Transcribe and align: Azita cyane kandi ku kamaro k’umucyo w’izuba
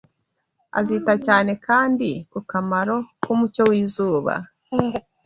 Azita 0.79 1.13
cyane 1.25 1.51
kandi 1.67 2.09
ku 2.31 2.39
kamaro 2.51 2.95
k’umucyo 3.21 3.63
w’izuba 3.69 4.33